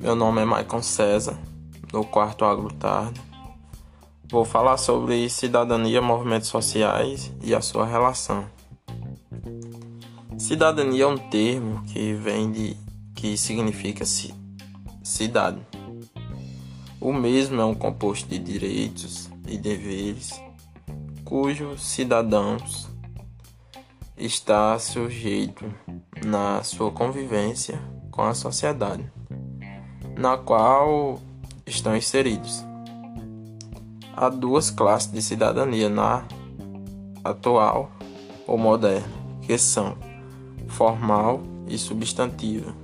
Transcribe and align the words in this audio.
Meu 0.00 0.14
nome 0.14 0.40
é 0.40 0.44
Maicon 0.44 0.80
César, 0.80 1.36
do 1.88 2.04
quarto 2.04 2.44
Agro 2.44 2.72
Tarde. 2.72 3.20
Vou 4.30 4.44
falar 4.44 4.76
sobre 4.76 5.28
cidadania, 5.28 6.00
movimentos 6.00 6.46
sociais 6.48 7.32
e 7.42 7.52
a 7.52 7.60
sua 7.60 7.84
relação. 7.84 8.48
Cidadania 10.38 11.02
é 11.02 11.06
um 11.08 11.18
termo 11.18 11.82
que 11.86 12.14
vem 12.14 12.52
de 12.52 12.76
que 13.16 13.36
significa 13.36 14.04
cidade. 15.02 15.58
O 17.00 17.12
mesmo 17.12 17.60
é 17.60 17.64
um 17.64 17.74
composto 17.74 18.28
de 18.28 18.38
direitos 18.38 19.28
e 19.48 19.58
deveres 19.58 20.40
cujos 21.24 21.84
cidadãos 21.84 22.88
está 24.16 24.78
sujeito 24.78 25.64
na 26.24 26.62
sua 26.62 26.92
convivência 26.92 27.80
com 28.12 28.22
a 28.22 28.32
sociedade 28.32 29.18
na 30.18 30.36
qual 30.36 31.20
estão 31.64 31.96
inseridos. 31.96 32.64
Há 34.16 34.28
duas 34.28 34.68
classes 34.68 35.12
de 35.12 35.22
cidadania 35.22 35.88
na 35.88 36.24
atual 37.22 37.92
ou 38.44 38.58
moderna, 38.58 39.06
que 39.42 39.56
são 39.56 39.96
formal 40.66 41.40
e 41.68 41.78
substantiva. 41.78 42.74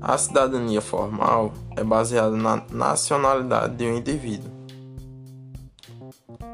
A 0.00 0.16
cidadania 0.16 0.80
formal 0.80 1.52
é 1.76 1.84
baseada 1.84 2.34
na 2.34 2.64
nacionalidade 2.72 3.76
de 3.76 3.84
um 3.84 3.98
indivíduo. 3.98 4.50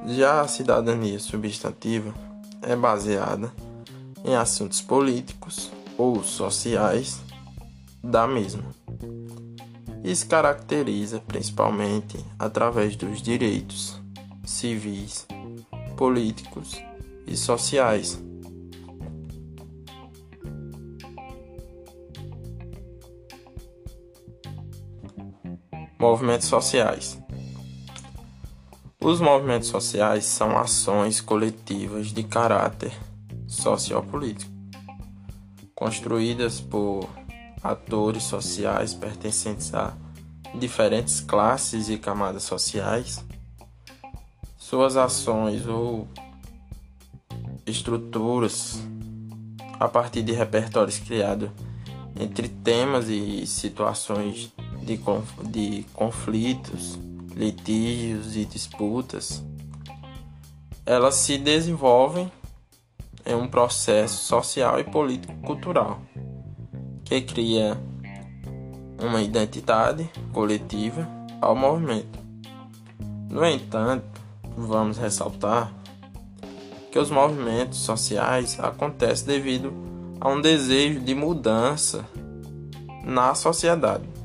Já 0.09 0.41
a 0.41 0.49
cidadania 0.49 1.21
substantiva 1.21 2.13
é 2.63 2.75
baseada 2.75 3.53
em 4.25 4.35
assuntos 4.35 4.81
políticos 4.81 5.71
ou 5.97 6.25
sociais 6.25 7.21
da 8.03 8.27
mesma 8.27 8.86
e 10.07 10.15
se 10.15 10.25
caracteriza 10.25 11.19
principalmente 11.19 12.25
através 12.39 12.95
dos 12.95 13.21
direitos 13.21 14.01
civis, 14.45 15.27
políticos 15.97 16.81
e 17.27 17.37
sociais. 17.37 18.23
Movimentos 25.99 26.47
sociais. 26.47 27.19
Os 29.01 29.21
movimentos 29.21 29.67
sociais 29.67 30.25
são 30.25 30.57
ações 30.57 31.21
coletivas 31.21 32.13
de 32.13 32.23
caráter 32.23 32.93
sociopolítico, 33.49 34.53
construídas 35.75 36.61
por 36.61 37.09
atores 37.71 38.25
sociais 38.25 38.95
pertencentes 38.95 39.75
a 39.75 39.95
diferentes 40.55 41.21
classes 41.21 41.89
e 41.89 41.99
camadas 41.99 42.43
sociais, 42.43 43.25
suas 44.57 44.97
ações 44.97 45.67
ou 45.67 46.09
estruturas 47.67 48.81
a 49.79 49.89
partir 49.89 50.23
de 50.23 50.33
repertórios 50.33 50.99
criados 50.99 51.51
entre 52.19 52.49
temas 52.49 53.09
e 53.09 53.47
situações 53.47 54.53
de, 54.83 54.99
de 55.51 55.85
conflitos, 55.93 56.99
litígios 57.35 58.37
e 58.37 58.47
disputas, 58.47 59.45
elas 60.87 61.17
se 61.17 61.37
desenvolvem 61.37 62.33
em 63.27 63.35
um 63.35 63.49
processo 63.49 64.25
social 64.25 64.81
e 64.81 64.85
político-cultural 64.85 66.01
que 67.07 67.21
cria 67.23 67.79
uma 69.01 69.23
identidade 69.23 70.11
coletiva 70.33 71.09
ao 71.41 71.55
movimento. 71.55 72.19
No 73.31 73.45
entanto, 73.47 74.05
vamos 74.57 74.99
ressaltar 74.99 75.73
que 76.91 76.99
os 76.99 77.11
movimentos 77.11 77.79
sociais 77.79 78.59
acontecem 78.59 79.27
devido 79.27 79.73
a 80.21 80.29
um 80.29 80.41
desejo 80.41 81.01
de 81.01 81.15
mudança 81.15 82.05
na 83.05 83.35
sociedade. 83.35 84.16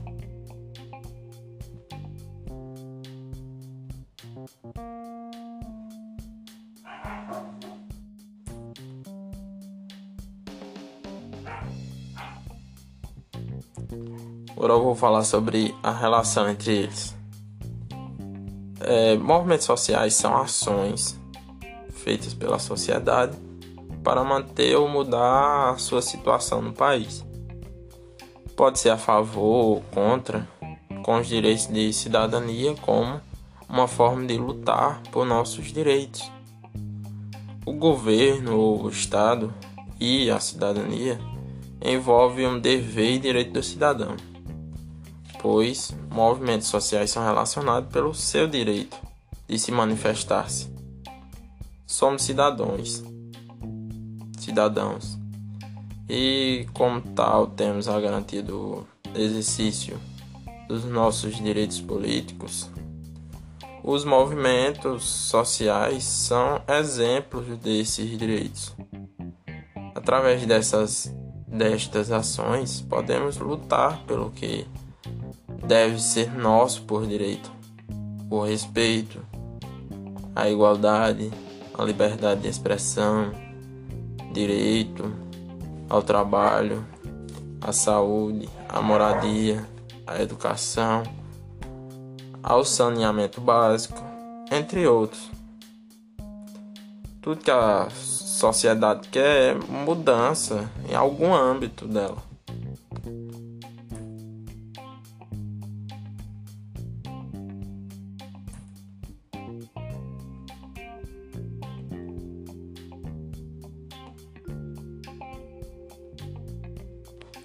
Agora 14.55 14.73
eu 14.73 14.83
vou 14.83 14.95
falar 14.95 15.23
sobre 15.23 15.75
a 15.81 15.91
relação 15.91 16.49
entre 16.49 16.73
eles. 16.73 17.15
É, 18.79 19.15
movimentos 19.17 19.65
sociais 19.65 20.13
são 20.15 20.35
ações 20.37 21.19
feitas 21.91 22.33
pela 22.33 22.57
sociedade 22.57 23.37
para 24.03 24.23
manter 24.23 24.75
ou 24.75 24.87
mudar 24.87 25.71
a 25.71 25.77
sua 25.77 26.01
situação 26.01 26.61
no 26.61 26.73
país. 26.73 27.25
Pode 28.55 28.79
ser 28.79 28.89
a 28.89 28.97
favor 28.97 29.65
ou 29.65 29.81
contra, 29.91 30.47
com 31.03 31.19
os 31.19 31.27
direitos 31.27 31.67
de 31.67 31.93
cidadania 31.93 32.75
como 32.81 33.21
uma 33.69 33.87
forma 33.87 34.25
de 34.25 34.37
lutar 34.37 35.01
por 35.11 35.25
nossos 35.25 35.71
direitos. 35.71 36.31
O 37.65 37.73
governo, 37.73 38.83
o 38.83 38.89
Estado 38.89 39.53
e 39.99 40.29
a 40.29 40.39
cidadania 40.39 41.19
envolve 41.81 42.45
um 42.45 42.59
dever 42.59 43.15
e 43.15 43.19
direito 43.19 43.53
do 43.53 43.63
cidadão, 43.63 44.15
pois 45.41 45.91
movimentos 46.09 46.67
sociais 46.67 47.09
são 47.09 47.23
relacionados 47.23 47.91
pelo 47.91 48.13
seu 48.13 48.47
direito 48.47 48.97
de 49.47 49.57
se 49.57 49.71
manifestar-se. 49.71 50.71
Somos 51.87 52.21
cidadãos, 52.21 53.03
cidadãos, 54.37 55.17
e 56.07 56.67
como 56.73 57.01
tal 57.01 57.47
temos 57.47 57.87
a 57.87 57.99
garantia 57.99 58.43
do 58.43 58.85
exercício 59.15 59.99
dos 60.67 60.85
nossos 60.85 61.35
direitos 61.35 61.81
políticos. 61.81 62.69
Os 63.83 64.05
movimentos 64.05 65.03
sociais 65.03 66.03
são 66.03 66.61
exemplos 66.67 67.57
desses 67.57 68.17
direitos. 68.17 68.75
Através 69.95 70.45
dessas 70.45 71.13
destas 71.51 72.11
ações, 72.11 72.81
podemos 72.81 73.37
lutar 73.37 74.01
pelo 74.07 74.31
que 74.31 74.65
deve 75.65 76.01
ser 76.01 76.31
nosso 76.33 76.83
por 76.83 77.05
direito, 77.05 77.51
o 78.29 78.41
respeito, 78.41 79.19
a 80.35 80.49
igualdade, 80.49 81.29
a 81.77 81.83
liberdade 81.83 82.41
de 82.41 82.47
expressão, 82.47 83.31
direito 84.31 85.13
ao 85.89 86.01
trabalho, 86.01 86.85
à 87.59 87.73
saúde, 87.73 88.47
à 88.69 88.81
moradia, 88.81 89.67
à 90.07 90.21
educação, 90.21 91.03
ao 92.41 92.63
saneamento 92.63 93.41
básico, 93.41 94.01
entre 94.49 94.87
outros. 94.87 95.29
Tudo 97.21 97.41
que 97.41 97.51
a 97.51 97.87
sociedade 98.31 99.09
quer 99.09 99.55
mudança 99.67 100.69
em 100.89 100.95
algum 100.95 101.33
âmbito 101.33 101.85
dela. 101.85 102.17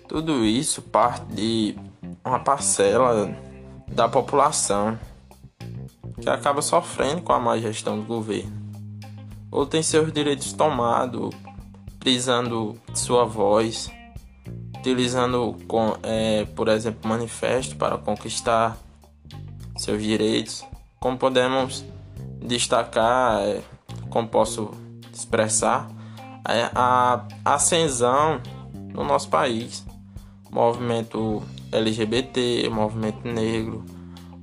Tudo 0.08 0.44
isso 0.46 0.80
parte 0.80 1.26
de 1.26 1.76
uma 2.24 2.38
parcela 2.38 3.36
da 3.88 4.08
população 4.08 4.98
que 6.20 6.30
acaba 6.30 6.62
sofrendo 6.62 7.20
com 7.22 7.32
a 7.32 7.38
má 7.38 7.58
gestão 7.58 7.98
do 7.98 8.06
governo 8.06 8.65
ou 9.56 9.64
tem 9.64 9.82
seus 9.82 10.12
direitos 10.12 10.52
tomados, 10.52 11.34
utilizando 11.94 12.78
sua 12.92 13.24
voz, 13.24 13.90
utilizando, 14.76 15.56
é, 16.02 16.44
por 16.54 16.68
exemplo, 16.68 17.08
manifesto 17.08 17.74
para 17.76 17.96
conquistar 17.96 18.76
seus 19.78 20.02
direitos. 20.02 20.62
Como 21.00 21.16
podemos 21.16 21.82
destacar, 22.38 23.40
é, 23.40 23.62
como 24.10 24.28
posso 24.28 24.72
expressar, 25.10 25.88
é 26.46 26.70
a 26.74 27.26
ascensão 27.42 28.42
no 28.92 29.04
nosso 29.04 29.30
país, 29.30 29.86
movimento 30.50 31.42
LGBT, 31.72 32.68
movimento 32.68 33.26
negro, 33.26 33.86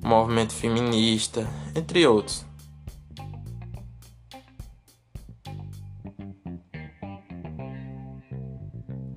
movimento 0.03 0.53
feminista, 0.53 1.47
entre 1.75 2.07
outros. 2.07 2.43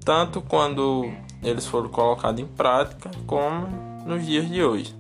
Tanto 0.07 0.41
quando 0.41 1.13
eles 1.43 1.67
foram 1.67 1.89
colocados 1.89 2.41
em 2.41 2.47
prática, 2.47 3.11
como 3.27 3.67
nos 4.07 4.25
dias 4.25 4.49
de 4.49 4.63
hoje, 4.63 4.95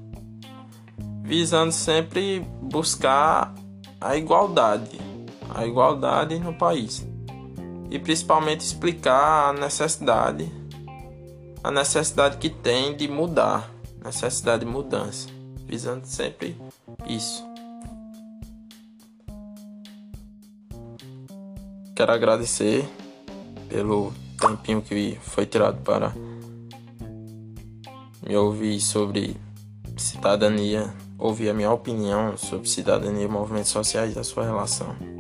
visando 1.23 1.70
sempre 1.70 2.41
buscar 2.61 3.55
a 4.00 4.17
igualdade, 4.17 4.99
a 5.55 5.64
igualdade 5.64 6.37
no 6.41 6.53
país. 6.53 7.06
E 7.88 8.00
principalmente 8.00 8.62
explicar 8.62 9.50
a 9.50 9.53
necessidade, 9.53 10.53
a 11.62 11.70
necessidade 11.70 12.37
que 12.38 12.50
tem 12.50 12.97
de 12.97 13.06
mudar, 13.06 13.70
necessidade 14.05 14.64
de 14.64 14.70
mudança, 14.70 15.29
visando 15.67 16.05
sempre 16.05 16.61
isso. 17.06 17.47
Quero 21.94 22.12
agradecer 22.12 22.88
pelo 23.69 24.12
tempinho 24.55 24.83
que 24.83 25.19
foi 25.23 25.47
tirado 25.47 25.83
para 25.83 26.13
me 28.23 28.37
ouvir 28.37 28.81
sobre 28.81 29.37
cidadania, 29.97 30.93
ouvir 31.19 31.51
a 31.51 31.55
minha 31.55 31.71
opinião 31.71 32.37
sobre 32.37 32.69
cidadania 32.69 33.25
e 33.25 33.29
movimentos 33.29 33.71
sociais 33.71 34.15
e 34.15 34.19
a 34.19 34.25
sua 34.25 34.45
relação. 34.45 35.16